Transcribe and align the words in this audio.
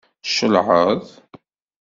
Tcelɛeḍ? 0.23 1.03